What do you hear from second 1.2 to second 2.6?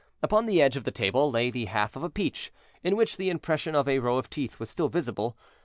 lay the half of a peach,